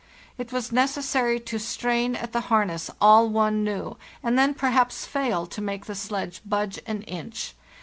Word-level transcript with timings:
It 0.35 0.51
was 0.51 0.71
necessary 0.71 1.39
to 1.41 1.59
strain 1.59 2.15
at 2.15 2.31
the 2.31 2.39
harness 2.49 2.89
all 2.99 3.29
one 3.29 3.63
knew, 3.63 3.97
and 4.23 4.35
then 4.35 4.55
perhaps 4.55 5.05
fail 5.05 5.45
to 5.45 5.61
make 5.61 5.85
the 5.85 5.93
sledge 5.93 6.41
budge 6.43 6.79
an 6.87 7.03
inch. 7.03 7.53